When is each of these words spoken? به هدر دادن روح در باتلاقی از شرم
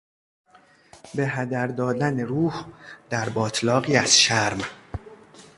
به 1.15 1.27
هدر 1.27 1.67
دادن 1.67 2.19
روح 2.19 2.65
در 3.09 3.29
باتلاقی 3.29 3.95
از 3.95 4.19
شرم 4.19 4.61